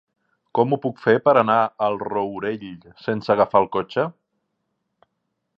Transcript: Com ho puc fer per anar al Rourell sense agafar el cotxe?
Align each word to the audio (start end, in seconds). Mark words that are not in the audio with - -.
Com 0.59 0.71
ho 0.71 0.79
puc 0.85 1.03
fer 1.03 1.13
per 1.27 1.35
anar 1.41 1.57
al 1.89 1.99
Rourell 2.05 2.67
sense 3.09 3.33
agafar 3.37 3.65
el 3.65 3.71
cotxe? 3.79 4.11